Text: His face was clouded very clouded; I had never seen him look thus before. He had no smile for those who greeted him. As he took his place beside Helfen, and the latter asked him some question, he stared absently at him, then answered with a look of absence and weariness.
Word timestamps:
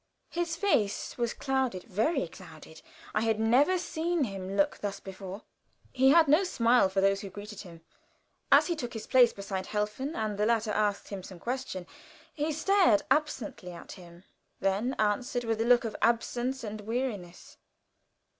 His 0.31 0.55
face 0.55 1.15
was 1.15 1.31
clouded 1.31 1.83
very 1.83 2.27
clouded; 2.27 2.81
I 3.13 3.21
had 3.21 3.39
never 3.39 3.77
seen 3.77 4.23
him 4.23 4.57
look 4.57 4.79
thus 4.79 4.99
before. 4.99 5.43
He 5.93 6.09
had 6.09 6.27
no 6.27 6.43
smile 6.43 6.89
for 6.89 7.01
those 7.01 7.21
who 7.21 7.29
greeted 7.29 7.59
him. 7.61 7.81
As 8.51 8.65
he 8.65 8.75
took 8.75 8.93
his 8.93 9.05
place 9.05 9.31
beside 9.31 9.67
Helfen, 9.67 10.15
and 10.15 10.39
the 10.39 10.47
latter 10.47 10.71
asked 10.71 11.09
him 11.09 11.21
some 11.21 11.37
question, 11.37 11.85
he 12.33 12.51
stared 12.51 13.03
absently 13.11 13.73
at 13.73 13.91
him, 13.91 14.23
then 14.59 14.95
answered 14.97 15.43
with 15.43 15.61
a 15.61 15.65
look 15.65 15.83
of 15.85 15.95
absence 16.01 16.63
and 16.63 16.81
weariness. 16.81 17.57